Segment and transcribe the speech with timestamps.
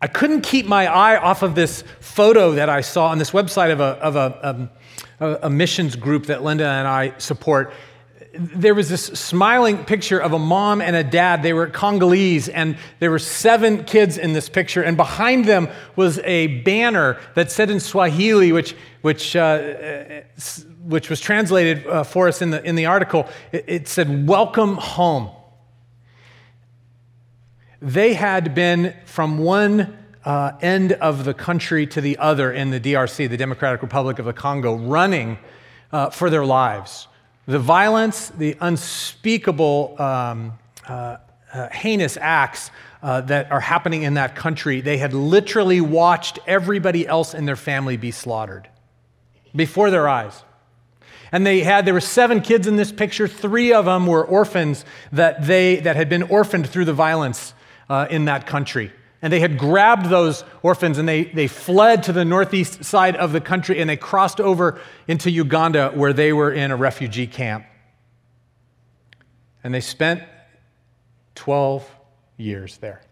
[0.00, 3.70] I couldn't keep my eye off of this photo that I saw on this website
[3.70, 4.70] of a, of a, um,
[5.20, 7.72] a, missions group that Linda and I support
[8.32, 11.42] there was this smiling picture of a mom and a dad.
[11.42, 14.82] They were Congolese, and there were seven kids in this picture.
[14.82, 20.22] And behind them was a banner that said in Swahili, which, which, uh,
[20.84, 24.76] which was translated uh, for us in the, in the article, it, it said, Welcome
[24.76, 25.30] home.
[27.82, 32.78] They had been from one uh, end of the country to the other in the
[32.78, 35.38] DRC, the Democratic Republic of the Congo, running
[35.90, 37.08] uh, for their lives.
[37.46, 41.16] The violence, the unspeakable, um, uh,
[41.52, 42.70] uh, heinous acts
[43.02, 47.56] uh, that are happening in that country, they had literally watched everybody else in their
[47.56, 48.68] family be slaughtered
[49.56, 50.44] before their eyes.
[51.32, 53.26] And they had, there were seven kids in this picture.
[53.26, 57.54] Three of them were orphans that, they, that had been orphaned through the violence
[57.90, 58.92] uh, in that country.
[59.20, 63.32] And they had grabbed those orphans and they, they fled to the northeast side of
[63.32, 67.66] the country and they crossed over into Uganda where they were in a refugee camp.
[69.62, 70.22] And they spent
[71.34, 71.86] 12
[72.38, 73.02] years there.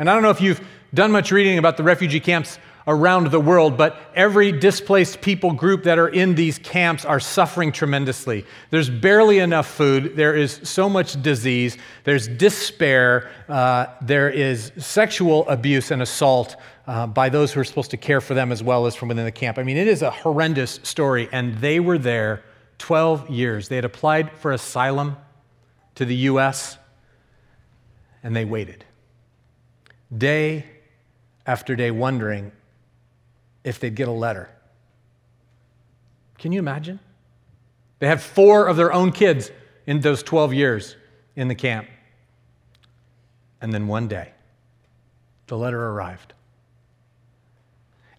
[0.00, 2.58] And I don't know if you've done much reading about the refugee camps
[2.90, 7.70] around the world, but every displaced people group that are in these camps are suffering
[7.70, 8.44] tremendously.
[8.70, 15.48] There's barely enough food, there is so much disease, there's despair, uh, there is sexual
[15.48, 16.56] abuse and assault
[16.88, 19.24] uh, by those who are supposed to care for them as well as from within
[19.24, 19.56] the camp.
[19.56, 22.42] I mean, it is a horrendous story, and they were there
[22.78, 23.68] 12 years.
[23.68, 25.16] They had applied for asylum
[25.94, 26.76] to the U.S.,
[28.24, 28.84] and they waited.
[30.16, 30.66] Day
[31.46, 32.50] after day, wondering
[33.64, 34.48] if they'd get a letter.
[36.38, 37.00] Can you imagine?
[37.98, 39.50] They had four of their own kids
[39.86, 40.96] in those 12 years
[41.36, 41.86] in the camp.
[43.60, 44.32] And then one day,
[45.48, 46.32] the letter arrived.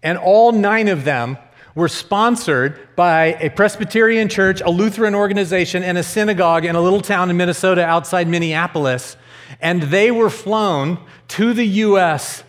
[0.04, 1.38] And all nine of them
[1.74, 7.02] were sponsored by a Presbyterian church, a Lutheran organization, and a synagogue in a little
[7.02, 9.16] town in Minnesota outside Minneapolis.
[9.60, 11.00] And they were flown
[11.30, 12.44] to the U.S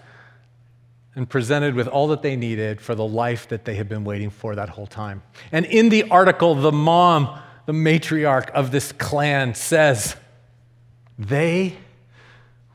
[1.15, 4.31] and presented with all that they needed for the life that they had been waiting
[4.31, 5.23] for that whole time.
[5.51, 10.17] And in the article, the mom, the matriarch of this clan, says,
[11.19, 11.77] They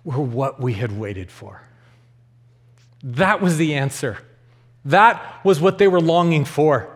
[0.03, 1.61] were what we had waited for.
[3.03, 4.19] That was the answer.
[4.85, 6.93] That was what they were longing for.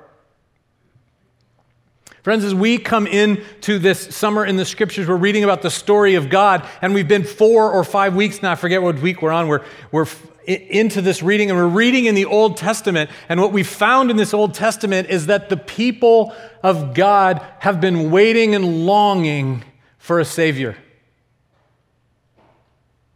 [2.24, 6.14] Friends, as we come into this summer in the scriptures, we're reading about the story
[6.14, 9.32] of God, and we've been four or five weeks now, I forget what week we're
[9.32, 10.06] on, we're, we're
[10.46, 13.10] into this reading, and we're reading in the Old Testament.
[13.30, 17.80] And what we found in this Old Testament is that the people of God have
[17.80, 19.64] been waiting and longing
[19.98, 20.76] for a Savior.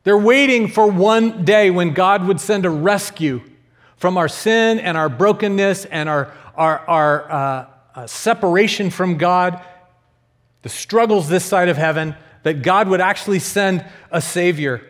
[0.04, 3.42] They're waiting for one day when God would send a rescue
[3.98, 9.64] from our sin and our brokenness and our, our, our uh, uh, separation from God,
[10.62, 14.86] the struggles this side of heaven, that God would actually send a Savior.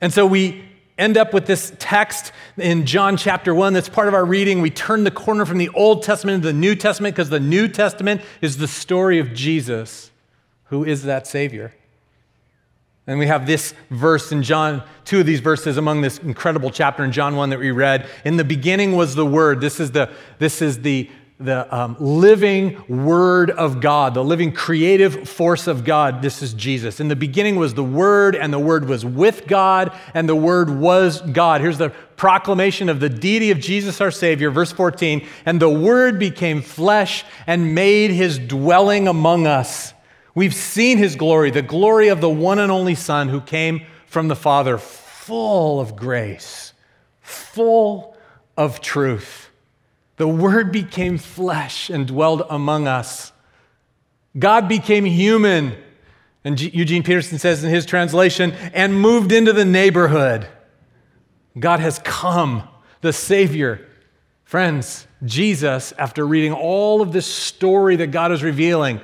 [0.00, 0.64] And so we
[1.00, 4.60] end up with this text in John chapter 1 that's part of our reading.
[4.60, 7.66] We turn the corner from the Old Testament to the New Testament because the New
[7.66, 10.10] Testament is the story of Jesus,
[10.64, 11.72] who is that Savior.
[13.06, 17.02] And we have this verse in John, two of these verses among this incredible chapter
[17.02, 18.08] in John 1 that we read.
[18.24, 19.60] In the beginning was the Word.
[19.60, 25.28] This is the, this is the the um, living Word of God, the living creative
[25.28, 26.20] force of God.
[26.20, 27.00] This is Jesus.
[27.00, 30.68] In the beginning was the Word, and the Word was with God, and the Word
[30.68, 31.62] was God.
[31.62, 35.26] Here's the proclamation of the deity of Jesus our Savior, verse 14.
[35.46, 39.94] And the Word became flesh and made his dwelling among us.
[40.34, 44.28] We've seen his glory, the glory of the one and only Son who came from
[44.28, 46.74] the Father, full of grace,
[47.20, 48.16] full
[48.56, 49.49] of truth.
[50.20, 53.32] The Word became flesh and dwelled among us.
[54.38, 55.74] God became human,
[56.44, 60.46] and Eugene Peterson says in his translation, and moved into the neighborhood.
[61.58, 62.68] God has come,
[63.00, 63.88] the Savior.
[64.44, 69.00] Friends, Jesus, after reading all of this story that God is revealing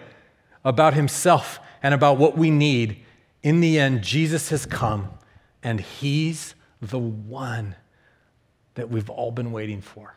[0.66, 3.06] about Himself and about what we need,
[3.42, 5.08] in the end, Jesus has come,
[5.62, 7.74] and He's the one
[8.74, 10.14] that we've all been waiting for.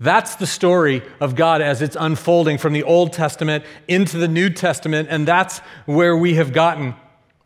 [0.00, 4.48] That's the story of God as it's unfolding from the Old Testament into the New
[4.48, 6.94] Testament, and that's where we have gotten.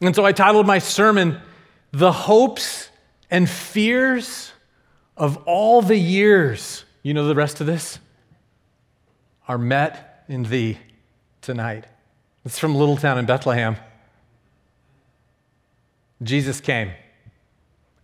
[0.00, 1.40] And so I titled my sermon,
[1.90, 2.90] The Hopes
[3.28, 4.52] and Fears
[5.16, 6.84] of All the Years.
[7.02, 7.98] You know the rest of this?
[9.48, 10.78] Are met in thee
[11.42, 11.86] tonight.
[12.44, 13.76] It's from Little Town in Bethlehem.
[16.22, 16.92] Jesus came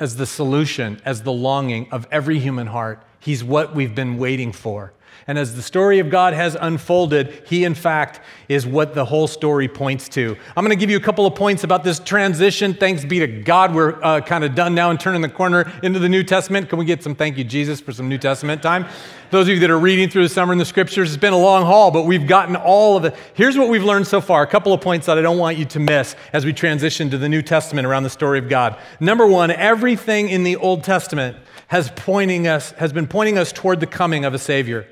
[0.00, 3.04] as the solution, as the longing of every human heart.
[3.20, 4.92] He's what we've been waiting for.
[5.26, 9.28] And as the story of God has unfolded, He, in fact, is what the whole
[9.28, 10.36] story points to.
[10.56, 12.74] I'm going to give you a couple of points about this transition.
[12.74, 15.98] Thanks be to God, we're uh, kind of done now and turning the corner into
[15.98, 16.68] the New Testament.
[16.68, 18.86] Can we get some thank you, Jesus, for some New Testament time?
[19.30, 21.38] Those of you that are reading through the summer in the scriptures, it's been a
[21.38, 23.14] long haul, but we've gotten all of it.
[23.34, 25.64] Here's what we've learned so far a couple of points that I don't want you
[25.66, 28.76] to miss as we transition to the New Testament around the story of God.
[28.98, 31.36] Number one, everything in the Old Testament
[31.70, 34.88] has, pointing us, has been pointing us toward the coming of a Savior.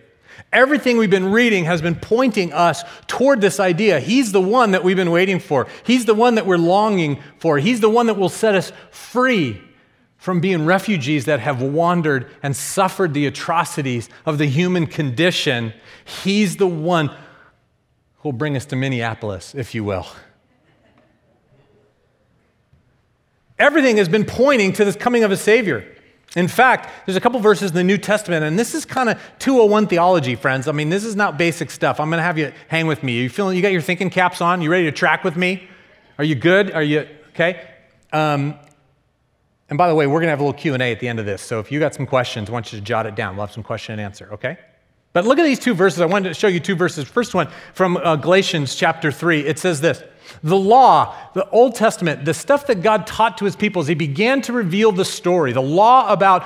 [0.52, 3.98] Everything we've been reading has been pointing us toward this idea.
[3.98, 5.66] He's the one that we've been waiting for.
[5.82, 7.58] He's the one that we're longing for.
[7.58, 9.60] He's the one that will set us free
[10.18, 15.74] from being refugees that have wandered and suffered the atrocities of the human condition.
[16.04, 20.06] He's the one who will bring us to Minneapolis, if you will.
[23.58, 25.96] Everything has been pointing to this coming of a Savior.
[26.36, 29.18] In fact, there's a couple verses in the New Testament, and this is kind of
[29.38, 30.68] 201 theology, friends.
[30.68, 31.98] I mean, this is not basic stuff.
[31.98, 33.14] I'm going to have you hang with me.
[33.14, 34.60] You feeling, you got your thinking caps on?
[34.60, 35.66] You ready to track with me?
[36.18, 36.72] Are you good?
[36.72, 37.66] Are you, okay?
[38.12, 38.54] Um,
[39.70, 41.24] and by the way, we're going to have a little Q&A at the end of
[41.24, 41.40] this.
[41.40, 43.36] So if you got some questions, I want you to jot it down.
[43.36, 44.58] We'll have some question and answer, okay?
[45.14, 46.00] But look at these two verses.
[46.00, 47.08] I wanted to show you two verses.
[47.08, 49.46] First one from uh, Galatians chapter 3.
[49.46, 50.02] It says this.
[50.42, 53.94] The law, the Old Testament, the stuff that God taught to his people as he
[53.94, 56.44] began to reveal the story, the law about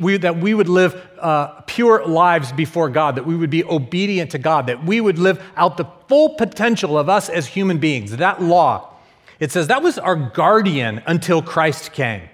[0.00, 4.30] we, that we would live uh, pure lives before God, that we would be obedient
[4.32, 8.16] to God, that we would live out the full potential of us as human beings.
[8.16, 8.94] That law,
[9.40, 12.28] it says that was our guardian until Christ came.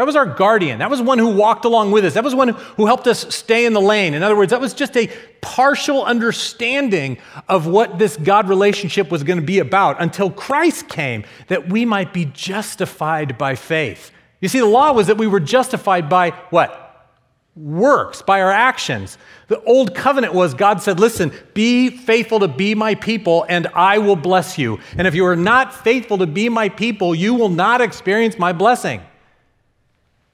[0.00, 0.78] That was our guardian.
[0.78, 2.14] That was one who walked along with us.
[2.14, 4.14] That was one who helped us stay in the lane.
[4.14, 5.10] In other words, that was just a
[5.42, 7.18] partial understanding
[7.50, 11.84] of what this God relationship was going to be about until Christ came, that we
[11.84, 14.10] might be justified by faith.
[14.40, 17.10] You see, the law was that we were justified by what?
[17.54, 19.18] Works, by our actions.
[19.48, 23.98] The old covenant was God said, Listen, be faithful to be my people, and I
[23.98, 24.80] will bless you.
[24.96, 28.54] And if you are not faithful to be my people, you will not experience my
[28.54, 29.02] blessing.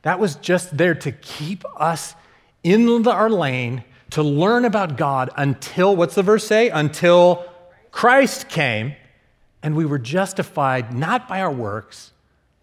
[0.07, 2.15] That was just there to keep us
[2.63, 6.71] in our lane to learn about God until, what's the verse say?
[6.71, 7.45] Until
[7.91, 8.95] Christ came
[9.65, 12.13] and we were justified not by our works,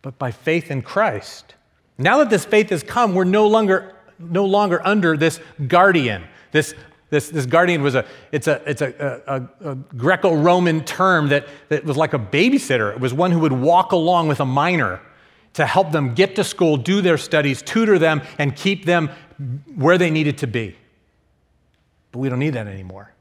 [0.02, 1.56] but by faith in Christ.
[1.98, 6.24] Now that this faith has come, we're no longer, no longer under this guardian.
[6.54, 6.74] This,
[7.10, 11.84] this, this guardian was a, it's a, it's a, a, a Greco-Roman term that, that
[11.84, 12.94] was like a babysitter.
[12.94, 15.02] It was one who would walk along with a minor
[15.54, 19.10] to help them get to school, do their studies, tutor them, and keep them
[19.76, 20.76] where they needed to be.
[22.12, 23.12] But we don't need that anymore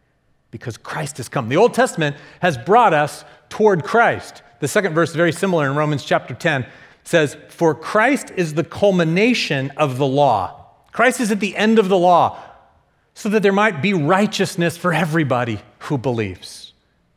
[0.50, 1.48] because Christ has come.
[1.48, 4.42] The Old Testament has brought us toward Christ.
[4.60, 6.66] The second verse very similar in Romans chapter 10
[7.02, 10.66] says, For Christ is the culmination of the law.
[10.92, 12.38] Christ is at the end of the law,
[13.14, 16.61] so that there might be righteousness for everybody who believes.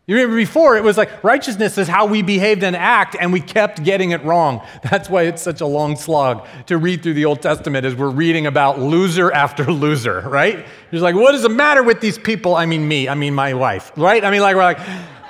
[0.07, 3.41] You remember before, it was like righteousness is how we behaved and act, and we
[3.41, 4.65] kept getting it wrong.
[4.83, 8.11] That's why it's such a long slog to read through the Old Testament as we're
[8.11, 10.63] reading about loser after loser, right?
[10.91, 12.55] You're like, what is the matter with these people?
[12.55, 14.23] I mean, me, I mean, my wife, right?
[14.23, 14.79] I mean, like, we're like,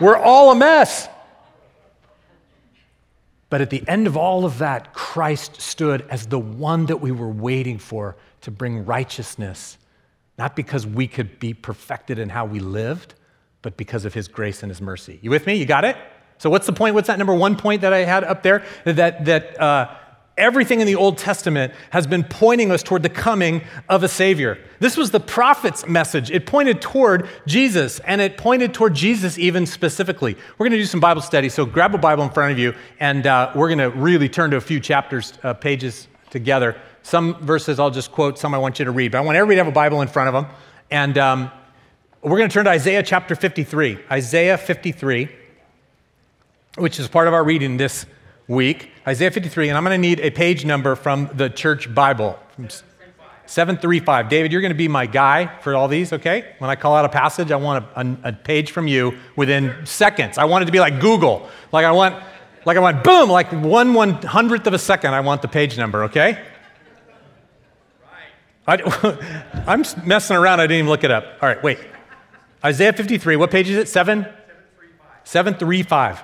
[0.02, 1.08] we're all a mess.
[3.50, 7.12] But at the end of all of that, Christ stood as the one that we
[7.12, 9.78] were waiting for to bring righteousness,
[10.38, 13.14] not because we could be perfected in how we lived
[13.66, 15.18] but because of his grace and his mercy.
[15.24, 15.56] You with me?
[15.56, 15.98] You got it?
[16.38, 16.94] So, what's the point?
[16.94, 18.64] What's that number one point that I had up there?
[18.84, 19.98] That, that uh,
[20.38, 24.60] everything in the Old Testament has been pointing us toward the coming of a Savior.
[24.80, 26.30] This was the prophet's message.
[26.30, 30.36] It pointed toward Jesus, and it pointed toward Jesus even specifically.
[30.60, 32.76] We're going to do some Bible study, so grab a Bible in front of you,
[33.00, 36.80] and uh, we're going to really turn to a few chapters, uh, pages together.
[37.02, 39.56] Some verses I'll just quote, some I want you to read, but I want everybody
[39.56, 40.54] to have a Bible in front of them.
[40.92, 41.52] And um,
[42.26, 44.00] we're going to turn to Isaiah chapter 53.
[44.12, 45.30] Isaiah 53,
[46.76, 48.08] which is part of our reading this
[48.48, 48.90] week.
[49.08, 52.40] Isaiah 53, and I'm going to need a page number from the church Bible.
[53.46, 54.28] 735.
[54.28, 56.56] David, you're going to be my guy for all these, okay?
[56.58, 59.86] When I call out a passage, I want a, a, a, page from you within
[59.86, 60.40] seconds.
[60.40, 61.48] I want it to be like Google.
[61.72, 62.16] Like I want,
[62.66, 65.78] like I want, boom, like one one hundredth of a second, I want the page
[65.78, 66.44] number, okay?
[68.68, 68.82] I,
[69.68, 70.60] I'm messing around.
[70.60, 71.26] I didn't even look it up.
[71.40, 71.78] All right, wait.
[72.66, 73.88] Isaiah 53, what page is it?
[73.88, 74.24] 7?
[75.24, 75.24] 735.
[75.24, 76.24] 735.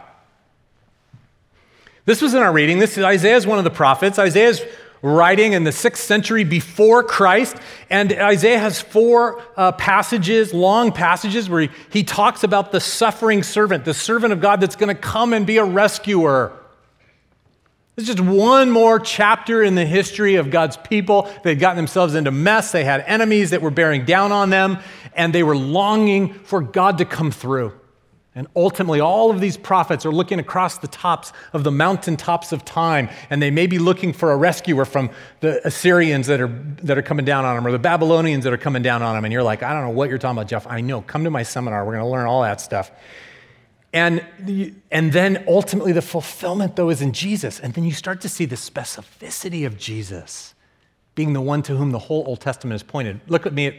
[2.06, 2.80] This was in our reading.
[2.80, 4.18] This is Isaiah is one of the prophets.
[4.18, 4.60] Isaiah's
[5.04, 7.58] writing in the sixth century before Christ.
[7.92, 13.44] And Isaiah has four uh, passages, long passages, where he, he talks about the suffering
[13.44, 16.54] servant, the servant of God that's going to come and be a rescuer.
[18.02, 21.30] It's just one more chapter in the history of God's people.
[21.44, 22.72] They'd gotten themselves into mess.
[22.72, 24.80] They had enemies that were bearing down on them,
[25.14, 27.74] and they were longing for God to come through.
[28.34, 32.66] And ultimately, all of these prophets are looking across the tops of the mountaintops of
[32.66, 36.48] time, and they may be looking for a rescuer from the Assyrians that are,
[36.82, 39.26] that are coming down on them or the Babylonians that are coming down on them.
[39.26, 40.66] And you're like, I don't know what you're talking about, Jeff.
[40.66, 41.02] I know.
[41.02, 41.86] Come to my seminar.
[41.86, 42.90] We're going to learn all that stuff.
[43.94, 44.26] And,
[44.90, 47.60] and then ultimately, the fulfillment, though, is in Jesus.
[47.60, 50.54] And then you start to see the specificity of Jesus
[51.14, 53.20] being the one to whom the whole Old Testament is pointed.
[53.28, 53.76] Look at me at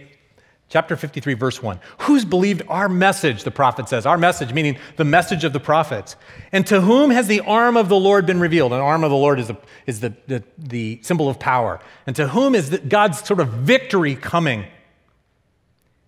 [0.73, 1.79] Chapter 53, verse 1.
[1.99, 4.07] Who's believed our message, the prophet says?
[4.07, 6.17] Our message, meaning the message of the prophets.
[6.51, 8.73] And to whom has the arm of the Lord been revealed?
[8.73, 11.79] An arm of the Lord is, a, is the, the, the symbol of power.
[12.07, 14.65] And to whom is the, God's sort of victory coming?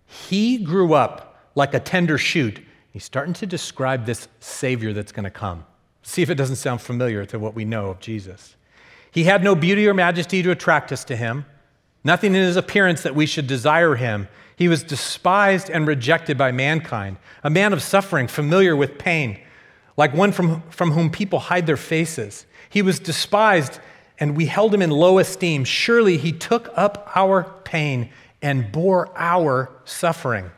[0.07, 2.59] He grew up like a tender shoot.
[2.95, 5.65] He's starting to describe this Savior that's going to come.
[6.01, 8.55] See if it doesn't sound familiar to what we know of Jesus.
[9.11, 11.45] He had no beauty or majesty to attract us to him,
[12.05, 14.29] nothing in his appearance that we should desire him.
[14.55, 19.41] He was despised and rejected by mankind, a man of suffering, familiar with pain,
[19.97, 22.45] like one from, from whom people hide their faces.
[22.69, 23.81] He was despised,
[24.21, 25.65] and we held him in low esteem.
[25.65, 28.11] Surely he took up our pain
[28.41, 30.49] and bore our suffering.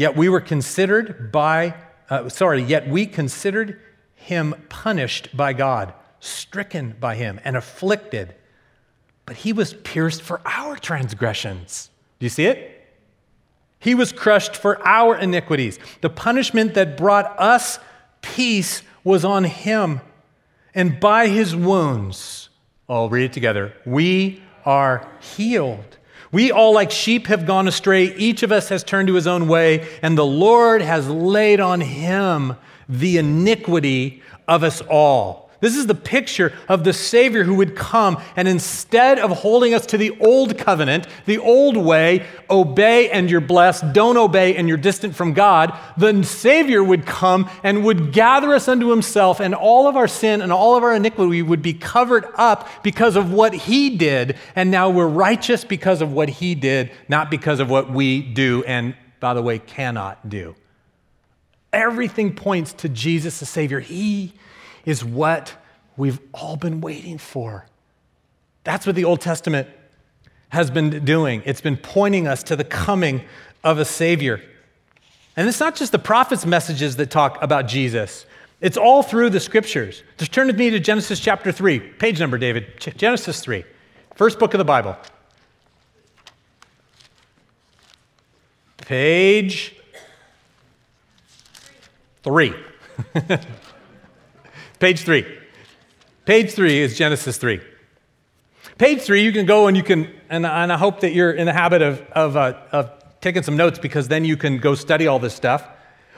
[0.00, 1.74] Yet we were considered by,
[2.08, 3.78] uh, sorry, yet we considered
[4.14, 8.34] him punished by God, stricken by him, and afflicted.
[9.26, 12.82] But he was pierced for our transgressions do you see it?
[13.78, 15.78] He was crushed for our iniquities.
[16.00, 17.78] The punishment that brought us
[18.22, 20.00] peace was on him.
[20.74, 22.48] And by his wounds,
[22.88, 25.98] I'll read it together, we are healed.
[26.32, 28.14] We all, like sheep, have gone astray.
[28.14, 31.80] Each of us has turned to his own way, and the Lord has laid on
[31.80, 32.56] him
[32.88, 35.49] the iniquity of us all.
[35.60, 39.84] This is the picture of the Savior who would come and instead of holding us
[39.86, 44.78] to the old covenant, the old way, obey and you're blessed, don't obey and you're
[44.78, 49.86] distant from God, the Savior would come and would gather us unto himself, and all
[49.86, 53.52] of our sin and all of our iniquity would be covered up because of what
[53.52, 54.36] he did.
[54.56, 58.64] And now we're righteous because of what he did, not because of what we do
[58.64, 60.54] and, by the way, cannot do.
[61.72, 63.80] Everything points to Jesus the Savior.
[63.80, 64.32] He
[64.84, 65.54] is what
[65.96, 67.66] we've all been waiting for.
[68.64, 69.68] That's what the Old Testament
[70.50, 71.42] has been doing.
[71.46, 73.22] It's been pointing us to the coming
[73.62, 74.40] of a Savior.
[75.36, 78.26] And it's not just the prophets' messages that talk about Jesus,
[78.60, 80.02] it's all through the scriptures.
[80.18, 81.78] Just turn with me to Genesis chapter 3.
[81.78, 82.78] Page number, David.
[82.78, 83.64] Genesis 3,
[84.16, 84.96] first book of the Bible.
[88.78, 89.76] Page
[92.22, 92.54] 3.
[94.80, 95.26] Page three.
[96.24, 97.60] Page three is Genesis 3.
[98.78, 101.44] Page three, you can go and you can, and, and I hope that you're in
[101.44, 105.06] the habit of, of, uh, of taking some notes because then you can go study
[105.06, 105.68] all this stuff.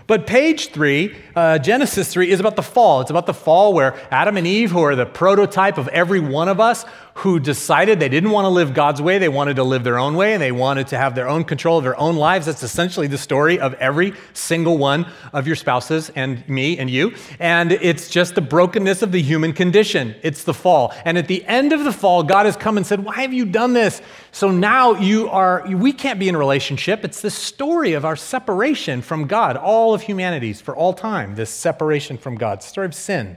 [0.07, 3.01] But page three, uh, Genesis 3, is about the fall.
[3.01, 6.49] It's about the fall where Adam and Eve, who are the prototype of every one
[6.49, 9.85] of us, who decided they didn't want to live God's way, they wanted to live
[9.85, 12.47] their own way, and they wanted to have their own control of their own lives.
[12.47, 17.15] That's essentially the story of every single one of your spouses and me and you.
[17.39, 20.15] And it's just the brokenness of the human condition.
[20.23, 20.95] It's the fall.
[21.05, 23.45] And at the end of the fall, God has come and said, Why have you
[23.45, 24.01] done this?
[24.31, 27.05] So now you are, we can't be in a relationship.
[27.05, 31.51] It's the story of our separation from God, all of humanity's for all time, this
[31.51, 33.37] separation from God, story of sin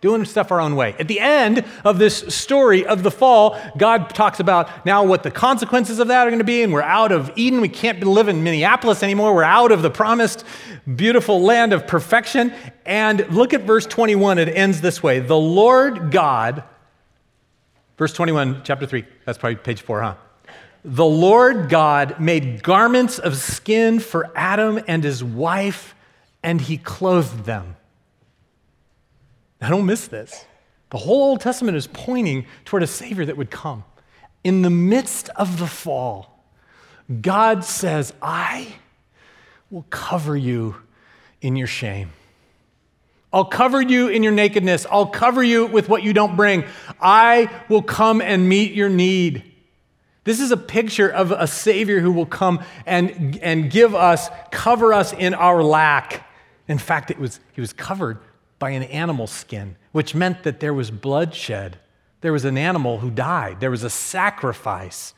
[0.00, 0.94] doing stuff our own way.
[0.98, 5.30] At the end of this story of the fall, God talks about now what the
[5.30, 7.60] consequences of that are going to be, and we're out of Eden.
[7.60, 9.34] We can't live in Minneapolis anymore.
[9.34, 10.44] We're out of the promised
[10.96, 12.54] beautiful land of perfection.
[12.86, 14.38] And look at verse 21.
[14.38, 16.62] It ends this way The Lord God,
[17.96, 20.14] verse 21, chapter 3, that's probably page 4, huh?
[20.84, 25.94] The Lord God made garments of skin for Adam and his wife,
[26.42, 27.74] and he clothed them.
[29.60, 30.44] Now, don't miss this.
[30.90, 33.84] The whole Old Testament is pointing toward a Savior that would come.
[34.44, 36.44] In the midst of the fall,
[37.20, 38.74] God says, I
[39.70, 40.76] will cover you
[41.40, 42.10] in your shame.
[43.32, 44.86] I'll cover you in your nakedness.
[44.90, 46.64] I'll cover you with what you don't bring.
[47.00, 49.44] I will come and meet your need.
[50.24, 54.94] This is a picture of a Savior who will come and, and give us, cover
[54.94, 56.26] us in our lack.
[56.68, 58.18] In fact, it was, he was covered
[58.58, 61.78] by an animal skin, which meant that there was bloodshed.
[62.20, 63.60] There was an animal who died.
[63.60, 65.14] There was a sacrifice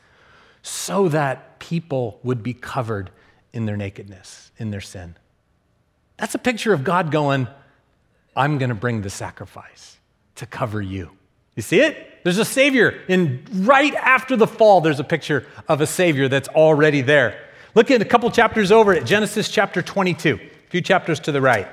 [0.61, 3.09] so that people would be covered
[3.53, 5.15] in their nakedness, in their sin.
[6.17, 7.47] That's a picture of God going,
[8.35, 9.97] I'm going to bring the sacrifice.
[10.35, 11.11] to cover you.
[11.55, 12.23] You see it?
[12.23, 12.99] There's a Savior.
[13.09, 17.39] And right after the fall, there's a picture of a Savior that's already there.
[17.75, 21.41] Look at a couple chapters over at Genesis chapter 22, a few chapters to the
[21.41, 21.67] right.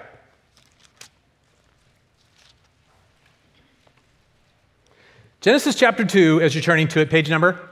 [5.40, 7.68] Genesis chapter 2, as you're turning to it, page number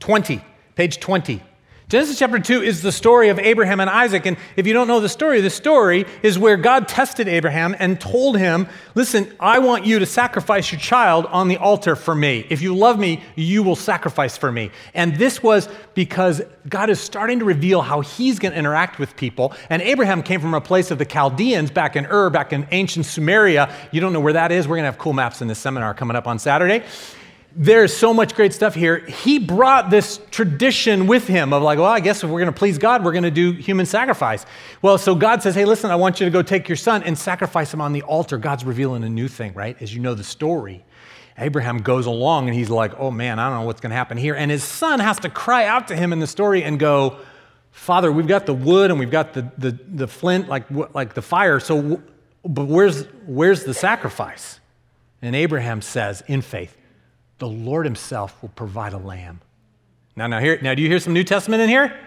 [0.00, 0.42] 20.
[0.74, 1.42] Page 20.
[1.88, 4.26] Genesis chapter 2 is the story of Abraham and Isaac.
[4.26, 8.00] And if you don't know the story, the story is where God tested Abraham and
[8.00, 8.66] told him,
[8.96, 12.44] Listen, I want you to sacrifice your child on the altar for me.
[12.50, 14.72] If you love me, you will sacrifice for me.
[14.94, 19.14] And this was because God is starting to reveal how he's going to interact with
[19.14, 19.54] people.
[19.70, 23.06] And Abraham came from a place of the Chaldeans back in Ur, back in ancient
[23.06, 23.72] Sumeria.
[23.92, 24.66] You don't know where that is.
[24.66, 26.82] We're going to have cool maps in this seminar coming up on Saturday
[27.58, 28.98] there's so much great stuff here.
[28.98, 32.58] He brought this tradition with him of like, well, I guess if we're going to
[32.58, 34.44] please God, we're going to do human sacrifice.
[34.82, 37.16] Well, so God says, hey, listen, I want you to go take your son and
[37.16, 38.36] sacrifice him on the altar.
[38.36, 39.80] God's revealing a new thing, right?
[39.80, 40.84] As you know the story.
[41.38, 44.18] Abraham goes along and he's like, oh man, I don't know what's going to happen
[44.18, 44.34] here.
[44.34, 47.18] And his son has to cry out to him in the story and go,
[47.70, 51.22] Father, we've got the wood and we've got the, the, the flint, like, like the
[51.22, 51.58] fire.
[51.60, 52.02] So,
[52.44, 54.60] but where's, where's the sacrifice?
[55.22, 56.76] And Abraham says, in faith,
[57.38, 59.40] the Lord Himself will provide a lamb.
[60.16, 61.98] Now, now, here, now, do you hear some New Testament in here?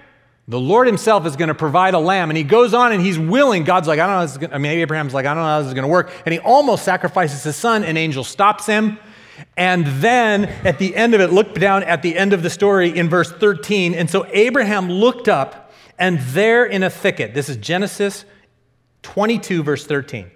[0.47, 3.19] The Lord Himself is going to provide a lamb, and He goes on and He's
[3.19, 3.63] willing.
[3.63, 4.21] God's like, I don't know.
[4.21, 5.91] This is gonna, I mean, Abraham's like, I don't know how this is going to
[5.91, 7.83] work, and he almost sacrifices his son.
[7.83, 8.97] An angel stops him,
[9.55, 12.97] and then at the end of it, look down at the end of the story
[12.97, 13.93] in verse 13.
[13.93, 17.35] And so Abraham looked up, and there in a thicket.
[17.35, 18.25] This is Genesis
[19.03, 20.31] 22, verse 13.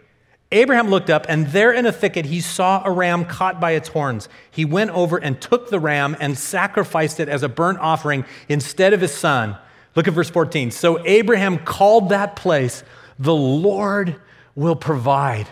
[0.54, 3.90] Abraham looked up, and there in a thicket he saw a ram caught by its
[3.90, 4.30] horns.
[4.52, 8.94] He went over and took the ram and sacrificed it as a burnt offering instead
[8.94, 9.58] of his son.
[9.96, 10.72] Look at verse 14.
[10.72, 12.84] So Abraham called that place,
[13.18, 14.22] The Lord
[14.56, 15.48] will provide.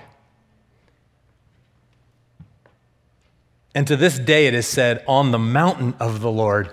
[3.74, 6.72] And to this day it is said, On the mountain of the Lord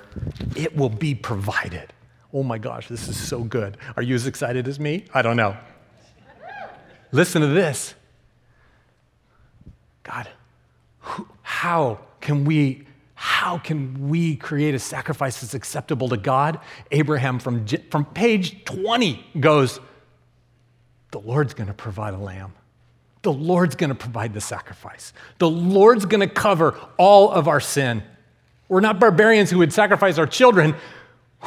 [0.55, 1.93] it will be provided.
[2.33, 3.79] Oh my gosh, this is so good.
[3.97, 5.07] Are you as excited as me?
[5.15, 5.57] I don't know.
[7.11, 7.95] Listen to this.
[10.09, 10.29] God,
[11.43, 16.61] how can we how can we create a sacrifice that's acceptable to God?
[16.93, 19.81] Abraham from, from page 20 goes,
[21.11, 22.53] The Lord's going to provide a lamb.
[23.23, 25.13] The Lord's going to provide the sacrifice.
[25.39, 28.05] The Lord's going to cover all of our sin.
[28.69, 30.77] We're not barbarians who would sacrifice our children.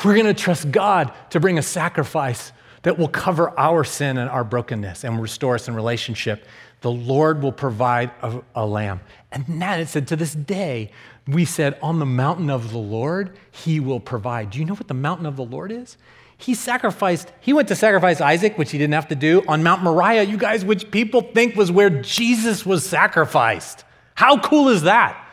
[0.04, 2.52] We're going to trust God to bring a sacrifice
[2.84, 6.46] that will cover our sin and our brokenness and restore us in relationship
[6.82, 9.02] the Lord will provide a, a, lamb.
[9.32, 10.92] And then it said, to this day,
[11.28, 14.50] we said, on the mountain of the Lord, he will provide.
[14.50, 15.98] Do you know what the mountain of the Lord is?
[16.38, 19.84] He sacrificed, he went to sacrifice Isaac, which he didn't have to do, on Mount
[19.84, 23.86] Moriah, you guys, which people think was where Jesus was sacrificed.
[24.16, 25.24] How cool is that?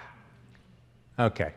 [1.18, 1.54] Okay.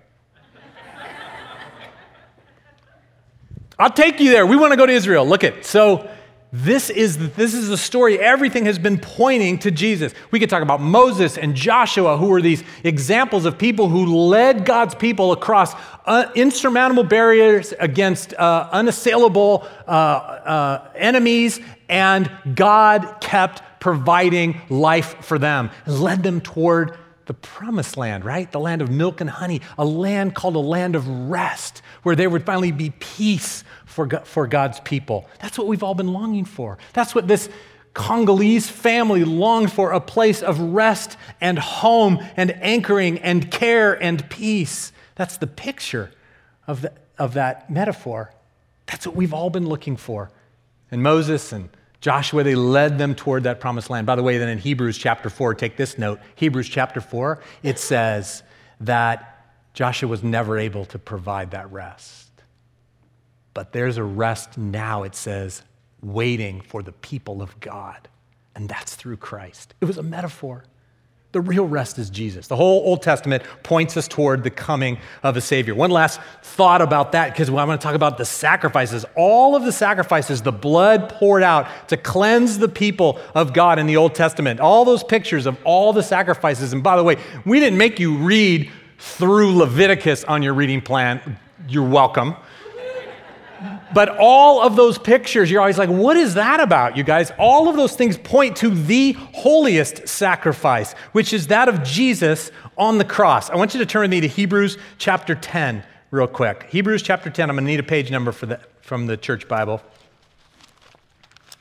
[3.81, 4.45] I'll take you there.
[4.45, 5.25] We want to go to Israel.
[5.25, 6.07] Look at so
[6.53, 8.19] this is, this is the story.
[8.19, 10.13] Everything has been pointing to Jesus.
[10.29, 14.65] We could talk about Moses and Joshua, who were these examples of people who led
[14.65, 15.73] God's people across
[16.05, 25.39] uh, insurmountable barriers against uh, unassailable uh, uh enemies, and God kept providing life for
[25.39, 26.95] them led them toward
[27.31, 28.51] the promised land, right?
[28.51, 32.29] The land of milk and honey, a land called a land of rest, where there
[32.29, 35.29] would finally be peace for, for God's people.
[35.39, 36.77] That's what we've all been longing for.
[36.91, 37.47] That's what this
[37.93, 44.29] Congolese family longed for a place of rest and home and anchoring and care and
[44.29, 44.91] peace.
[45.15, 46.11] That's the picture
[46.67, 48.33] of, the, of that metaphor.
[48.87, 50.31] That's what we've all been looking for.
[50.91, 51.69] And Moses and
[52.01, 54.07] Joshua, they led them toward that promised land.
[54.07, 57.77] By the way, then in Hebrews chapter 4, take this note Hebrews chapter 4, it
[57.77, 58.41] says
[58.81, 62.29] that Joshua was never able to provide that rest.
[63.53, 65.61] But there's a rest now, it says,
[66.01, 68.07] waiting for the people of God.
[68.55, 69.75] And that's through Christ.
[69.79, 70.63] It was a metaphor.
[71.31, 72.47] The real rest is Jesus.
[72.47, 75.73] The whole Old Testament points us toward the coming of a Savior.
[75.73, 79.05] One last thought about that, because I'm going to talk about the sacrifices.
[79.15, 83.87] All of the sacrifices, the blood poured out to cleanse the people of God in
[83.87, 86.73] the Old Testament, all those pictures of all the sacrifices.
[86.73, 87.15] And by the way,
[87.45, 91.39] we didn't make you read through Leviticus on your reading plan.
[91.69, 92.35] You're welcome.
[93.93, 97.31] But all of those pictures, you're always like, what is that about, you guys?
[97.37, 102.97] All of those things point to the holiest sacrifice, which is that of Jesus on
[102.97, 103.49] the cross.
[103.49, 106.67] I want you to turn with me to Hebrews chapter 10 real quick.
[106.69, 109.47] Hebrews chapter 10, I'm going to need a page number for the, from the church
[109.47, 109.81] Bible.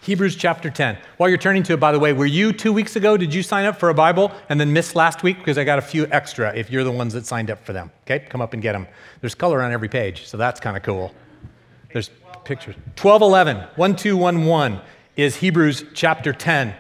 [0.03, 0.97] Hebrews chapter 10.
[1.19, 3.43] While you're turning to it, by the way, were you two weeks ago, did you
[3.43, 5.39] sign up for a Bible and then miss last week?
[5.39, 7.91] Because I got a few extra if you're the ones that signed up for them.
[8.05, 8.89] Okay, come up and get them.
[9.21, 11.15] There's color on every page, so that's kind of cool.
[11.93, 12.11] There's
[12.45, 12.77] pictures.
[13.01, 14.81] 1211, 1211
[15.17, 16.75] is Hebrews chapter 10.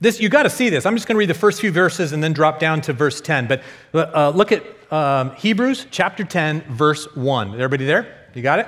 [0.00, 0.86] This, you got to see this.
[0.86, 3.20] I'm just going to read the first few verses and then drop down to verse
[3.20, 3.48] 10.
[3.48, 3.62] But
[3.94, 7.54] uh, look at um, Hebrews chapter 10, verse 1.
[7.54, 8.28] Everybody there?
[8.34, 8.66] You got it?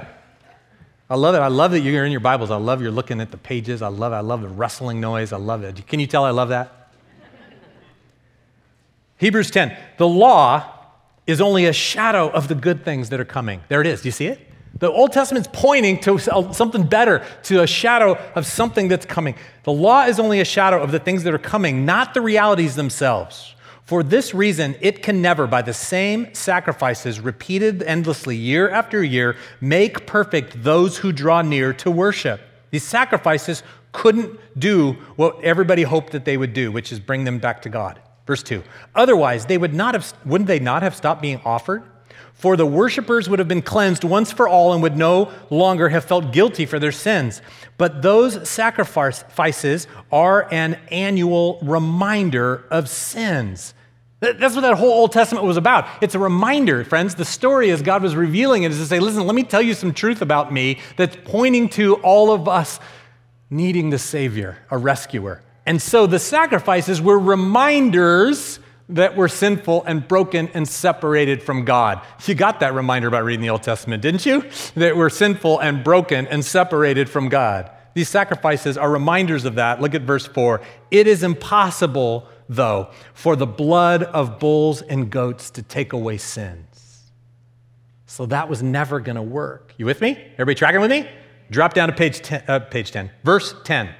[1.08, 1.38] I love it.
[1.38, 2.50] I love that you're in your Bibles.
[2.50, 3.82] I love you're looking at the pages.
[3.82, 4.16] I love it.
[4.16, 5.32] I love the rustling noise.
[5.32, 5.86] I love it.
[5.86, 6.90] Can you tell I love that?
[9.18, 9.76] Hebrews 10.
[9.98, 10.70] The law
[11.26, 13.60] is only a shadow of the good things that are coming.
[13.68, 14.02] There it is.
[14.02, 14.51] Do you see it?
[14.78, 19.35] The Old Testament's pointing to something better, to a shadow of something that's coming.
[19.64, 22.74] The law is only a shadow of the things that are coming, not the realities
[22.74, 23.54] themselves.
[23.85, 29.37] For this reason, it can never, by the same sacrifices repeated endlessly year after year,
[29.61, 32.40] make perfect those who draw near to worship.
[32.70, 37.38] These sacrifices couldn't do what everybody hoped that they would do, which is bring them
[37.38, 38.00] back to God.
[38.26, 38.62] Verse 2.
[38.94, 41.82] Otherwise, they would not have, wouldn't they not have stopped being offered?
[42.42, 46.05] For the worshippers would have been cleansed once for all and would no longer have
[46.05, 47.40] felt guilty for their sins.
[47.78, 53.74] But those sacrifices are an annual reminder of sins.
[54.18, 55.87] That's what that whole Old Testament was about.
[56.02, 57.14] It's a reminder, friends.
[57.14, 59.72] The story, as God was revealing it, is to say, listen, let me tell you
[59.72, 62.81] some truth about me that's pointing to all of us
[63.50, 65.42] needing the Savior, a rescuer.
[65.64, 68.59] And so the sacrifices were reminders
[68.92, 72.00] that we're sinful and broken and separated from God.
[72.26, 74.44] You got that reminder by reading the Old Testament, didn't you?
[74.74, 77.70] That we're sinful and broken and separated from God.
[77.94, 79.81] These sacrifices are reminders of that.
[79.81, 80.61] Look at verse 4.
[80.90, 87.11] It is impossible, though, for the blood of bulls and goats to take away sins.
[88.07, 89.74] So that was never going to work.
[89.78, 90.12] You with me?
[90.35, 91.09] Everybody tracking with me?
[91.50, 93.94] Drop down to page 10, uh, page 10, verse 10.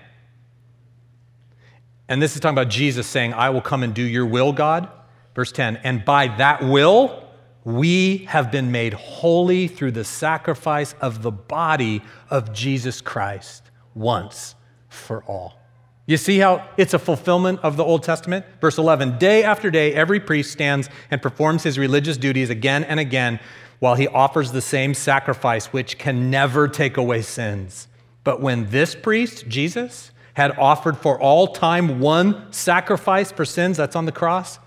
[2.09, 4.89] And this is talking about Jesus saying, I will come and do your will, God.
[5.35, 7.25] Verse 10, and by that will,
[7.65, 14.55] we have been made holy through the sacrifice of the body of Jesus Christ once
[14.89, 15.59] for all.
[16.07, 18.45] You see how it's a fulfillment of the Old Testament?
[18.61, 22.99] Verse 11 Day after day, every priest stands and performs his religious duties again and
[22.99, 23.39] again
[23.79, 27.89] while he offers the same sacrifice, which can never take away sins.
[28.25, 33.97] But when this priest, Jesus, had offered for all time one sacrifice for sins, that's
[33.97, 34.59] on the cross,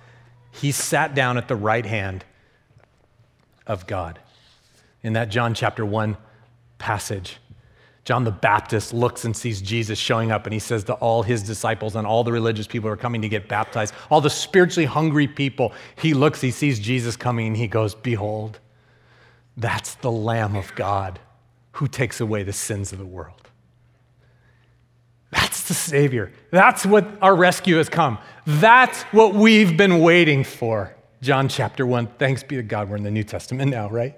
[0.51, 2.23] he sat down at the right hand
[3.67, 4.19] of God.
[5.03, 6.17] In that John chapter 1
[6.77, 7.37] passage,
[8.05, 11.41] John the Baptist looks and sees Jesus showing up, and he says to all his
[11.41, 14.85] disciples and all the religious people who are coming to get baptized, all the spiritually
[14.85, 18.59] hungry people, he looks, he sees Jesus coming, and he goes, Behold,
[19.57, 21.19] that's the Lamb of God
[21.73, 23.49] who takes away the sins of the world.
[25.67, 26.31] The Savior.
[26.51, 28.17] That's what our rescue has come.
[28.45, 30.95] That's what we've been waiting for.
[31.21, 32.07] John chapter 1.
[32.19, 34.15] Thanks be to God, we're in the New Testament now, right?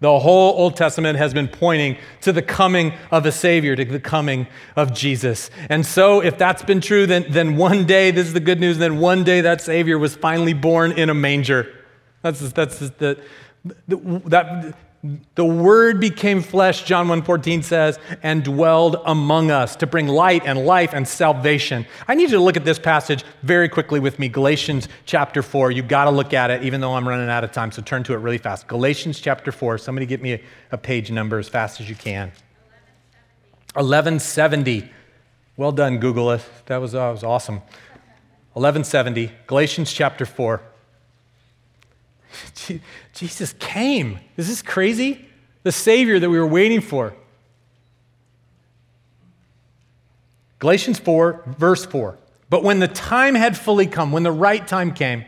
[0.00, 4.00] The whole Old Testament has been pointing to the coming of a Savior, to the
[4.00, 5.50] coming of Jesus.
[5.68, 8.78] And so, if that's been true, then, then one day, this is the good news,
[8.78, 11.74] then one day that Savior was finally born in a manger.
[12.22, 13.20] That's, that's the,
[13.88, 13.96] the,
[14.26, 14.74] that,
[15.34, 20.66] the word became flesh, John 1:14 says, and dwelled among us to bring light and
[20.66, 21.86] life and salvation.
[22.06, 24.28] I need you to look at this passage very quickly with me.
[24.28, 25.70] Galatians chapter 4.
[25.70, 28.02] You've got to look at it, even though I'm running out of time, so turn
[28.04, 28.66] to it really fast.
[28.66, 29.78] Galatians chapter 4.
[29.78, 32.30] Somebody get me a, a page number as fast as you can.
[33.74, 34.90] 1170.
[35.56, 36.38] Well done, Google.
[36.66, 37.56] That was, uh, that was awesome.
[38.52, 40.60] 1170, Galatians chapter 4.
[43.12, 44.18] Jesus came.
[44.36, 45.28] Is this crazy?
[45.62, 47.14] The Savior that we were waiting for.
[50.58, 52.18] Galatians 4, verse 4.
[52.48, 55.24] But when the time had fully come, when the right time came,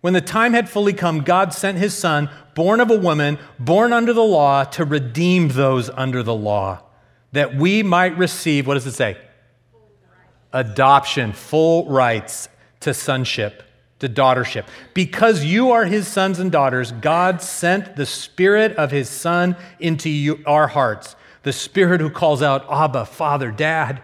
[0.00, 3.92] when the time had fully come, God sent his Son, born of a woman, born
[3.92, 6.82] under the law, to redeem those under the law,
[7.32, 9.16] that we might receive, what does it say?
[10.52, 12.48] Adoption, full rights
[12.80, 13.62] to sonship
[14.00, 14.66] to daughtership.
[14.92, 20.10] Because you are his sons and daughters, God sent the Spirit of his Son into
[20.10, 24.02] you, our hearts, the Spirit who calls out, Abba, Father, Dad.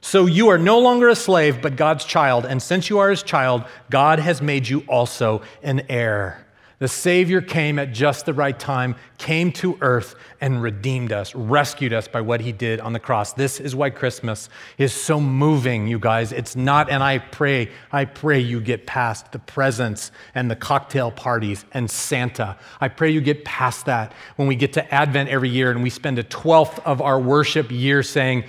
[0.00, 2.44] So you are no longer a slave, but God's child.
[2.46, 6.44] And since you are his child, God has made you also an heir.
[6.80, 11.92] The Savior came at just the right time, came to earth, and redeemed us, rescued
[11.92, 13.32] us by what He did on the cross.
[13.32, 16.30] This is why Christmas is so moving, you guys.
[16.30, 21.10] It's not, and I pray, I pray you get past the presents and the cocktail
[21.10, 22.56] parties and Santa.
[22.80, 25.90] I pray you get past that when we get to Advent every year and we
[25.90, 28.44] spend a twelfth of our worship year saying,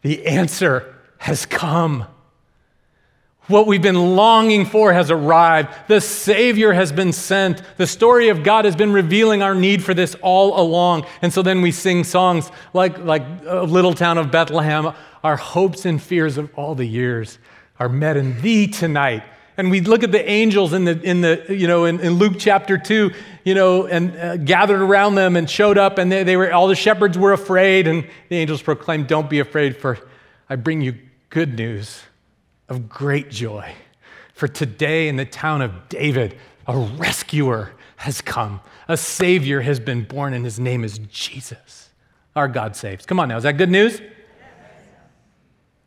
[0.00, 2.06] The answer has come.
[3.46, 5.68] What we've been longing for has arrived.
[5.86, 7.60] The Savior has been sent.
[7.76, 11.04] The story of God has been revealing our need for this all along.
[11.20, 14.94] And so then we sing songs like, like Little Town of Bethlehem.
[15.22, 17.38] Our hopes and fears of all the years
[17.78, 19.24] are met in Thee tonight.
[19.58, 22.36] And we look at the angels in the, in the you know, in, in Luke
[22.38, 23.10] chapter 2,
[23.44, 26.66] you know, and uh, gathered around them and showed up, and they, they were, all
[26.66, 29.98] the shepherds were afraid, and the angels proclaimed, Don't be afraid, for
[30.48, 30.96] I bring you
[31.28, 32.02] good news
[32.68, 33.74] of great joy.
[34.34, 40.04] For today in the town of David, a rescuer has come, a savior has been
[40.04, 41.90] born, and his name is Jesus.
[42.34, 43.06] Our God saves.
[43.06, 44.00] Come on now, is that good news?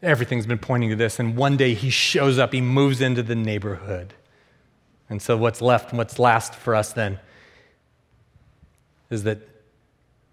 [0.02, 3.36] Everything's been pointing to this, and one day he shows up, he moves into the
[3.36, 4.14] neighborhood.
[5.10, 7.20] And so, what's left, what's last for us then,
[9.10, 9.40] is that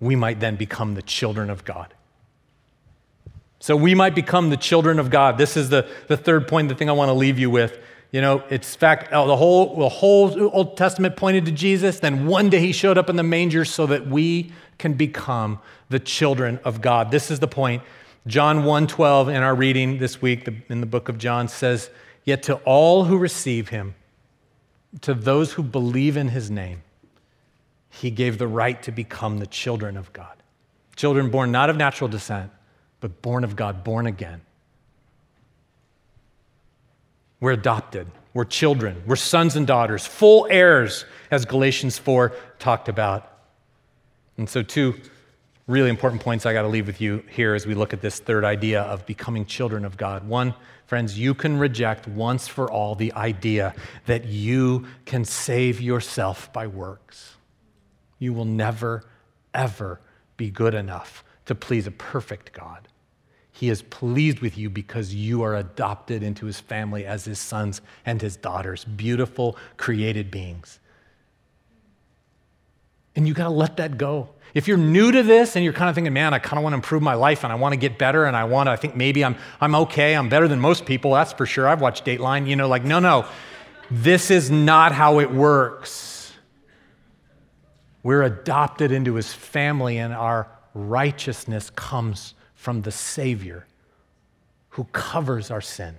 [0.00, 1.94] we might then become the children of God.
[3.64, 5.38] So, we might become the children of God.
[5.38, 7.78] This is the, the third point, the thing I want to leave you with.
[8.10, 11.98] You know, it's fact, uh, the whole, the whole Old Testament pointed to Jesus.
[11.98, 15.98] Then one day he showed up in the manger so that we can become the
[15.98, 17.10] children of God.
[17.10, 17.82] This is the point
[18.26, 21.88] John 1:12 in our reading this week in the book of John says,
[22.22, 23.94] "Yet to all who receive him,
[25.00, 26.82] to those who believe in his name,
[27.88, 30.42] he gave the right to become the children of God.
[30.96, 32.50] Children born not of natural descent,
[33.04, 34.40] but born of God, born again.
[37.38, 38.06] We're adopted.
[38.32, 39.02] We're children.
[39.04, 43.30] We're sons and daughters, full heirs, as Galatians 4 talked about.
[44.38, 44.94] And so, two
[45.66, 48.20] really important points I got to leave with you here as we look at this
[48.20, 50.26] third idea of becoming children of God.
[50.26, 50.54] One,
[50.86, 53.74] friends, you can reject once for all the idea
[54.06, 57.36] that you can save yourself by works.
[58.18, 59.04] You will never,
[59.52, 60.00] ever
[60.38, 62.88] be good enough to please a perfect God.
[63.56, 67.80] He is pleased with you because you are adopted into his family as his sons
[68.04, 70.80] and his daughters, beautiful created beings.
[73.14, 74.30] And you got to let that go.
[74.54, 76.72] If you're new to this and you're kind of thinking, man, I kind of want
[76.72, 78.76] to improve my life and I want to get better and I want to, I
[78.76, 81.68] think maybe I'm, I'm okay, I'm better than most people, that's for sure.
[81.68, 83.24] I've watched Dateline, you know, like, no, no,
[83.88, 86.32] this is not how it works.
[88.02, 93.66] We're adopted into his family and our righteousness comes from the Savior
[94.70, 95.94] who covers our sin.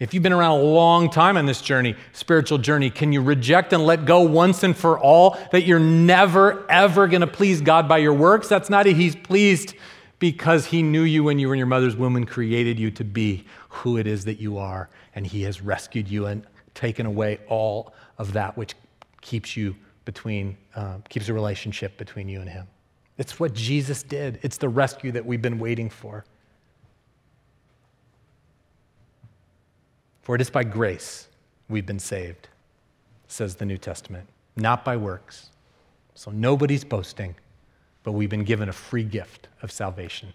[0.00, 3.72] If you've been around a long time on this journey, spiritual journey, can you reject
[3.72, 7.88] and let go once and for all that you're never, ever going to please God
[7.88, 8.48] by your works?
[8.48, 8.96] That's not it.
[8.96, 9.76] He's pleased
[10.18, 13.04] because He knew you when you were in your mother's womb and created you to
[13.04, 14.90] be who it is that you are.
[15.14, 18.74] And He has rescued you and taken away all of that which
[19.20, 22.66] keeps you between, uh, keeps a relationship between you and Him.
[23.18, 26.24] It's what Jesus did, it's the rescue that we've been waiting for.
[30.22, 31.28] For it is by grace
[31.68, 32.48] we've been saved,
[33.26, 35.50] says the New Testament, not by works.
[36.14, 37.34] So nobody's boasting,
[38.02, 40.32] but we've been given a free gift of salvation.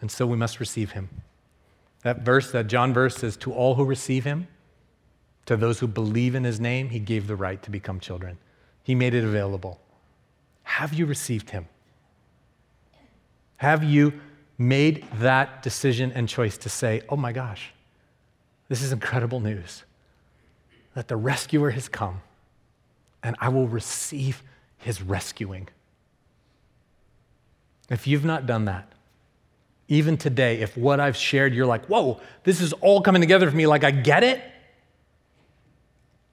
[0.00, 1.08] And so we must receive him.
[2.02, 4.48] That verse, that John verse says, To all who receive him,
[5.46, 8.38] to those who believe in his name, he gave the right to become children.
[8.82, 9.80] He made it available.
[10.64, 11.68] Have you received him?
[13.56, 14.20] Have you
[14.58, 17.72] made that decision and choice to say, oh my gosh,
[18.68, 19.84] this is incredible news
[20.94, 22.20] that the rescuer has come
[23.22, 24.42] and I will receive
[24.78, 25.68] his rescuing.
[27.88, 28.90] If you've not done that,
[29.88, 33.56] even today, if what I've shared, you're like, whoa, this is all coming together for
[33.56, 34.42] me, like I get it.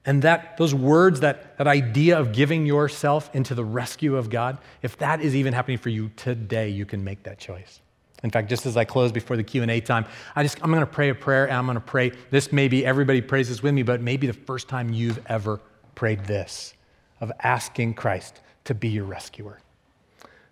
[0.06, 4.58] And that those words, that, that idea of giving yourself into the rescue of God,
[4.82, 7.80] if that is even happening for you today, you can make that choice.
[8.22, 10.04] In fact, just as I close before the Q&A time,
[10.36, 12.12] I just, I'm going to pray a prayer and I'm going to pray.
[12.30, 15.60] This maybe everybody prays this with me, but maybe the first time you've ever
[15.94, 16.74] prayed this
[17.20, 19.58] of asking Christ to be your rescuer.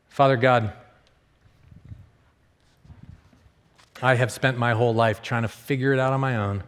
[0.08, 0.72] Father God,
[4.02, 6.62] I have spent my whole life trying to figure it out on my own,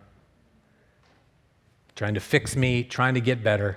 [2.00, 3.76] trying to fix me, trying to get better,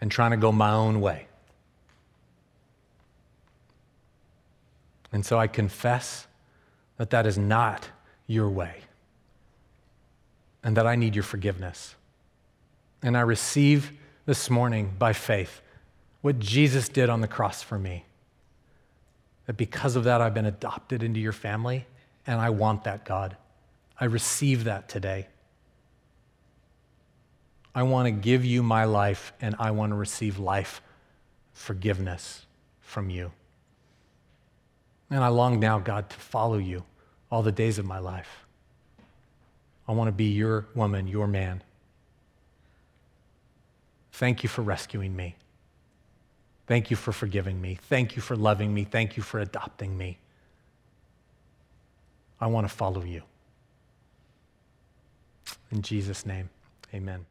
[0.00, 1.26] and trying to go my own way.
[5.12, 6.26] And so I confess
[6.96, 7.90] that that is not
[8.26, 8.76] your way
[10.64, 11.96] and that I need your forgiveness.
[13.02, 13.92] And I receive
[14.24, 15.60] this morning by faith
[16.22, 18.06] what Jesus did on the cross for me.
[19.44, 21.84] That because of that, I've been adopted into your family,
[22.26, 23.36] and I want that, God.
[24.00, 25.26] I receive that today.
[27.76, 30.80] I want to give you my life, and I want to receive life,
[31.52, 32.46] forgiveness,
[32.80, 33.32] from you.
[35.10, 36.84] And I long now, God, to follow you
[37.30, 38.46] all the days of my life.
[39.86, 41.62] I want to be your woman, your man.
[44.12, 45.36] Thank you for rescuing me.
[46.66, 47.78] Thank you for forgiving me.
[47.90, 48.84] Thank you for loving me.
[48.84, 50.16] Thank you for adopting me.
[52.40, 53.22] I want to follow you.
[55.70, 56.48] In Jesus' name,
[56.94, 57.26] amen.